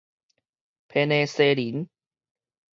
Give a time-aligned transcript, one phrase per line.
[0.87, 1.87] 批呢西仁